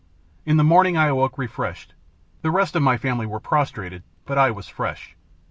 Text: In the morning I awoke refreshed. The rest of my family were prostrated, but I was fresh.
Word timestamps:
In 0.47 0.57
the 0.57 0.63
morning 0.63 0.97
I 0.97 1.09
awoke 1.09 1.37
refreshed. 1.37 1.93
The 2.41 2.49
rest 2.49 2.75
of 2.75 2.81
my 2.81 2.97
family 2.97 3.27
were 3.27 3.39
prostrated, 3.39 4.01
but 4.25 4.35
I 4.35 4.49
was 4.49 4.67
fresh. 4.67 5.15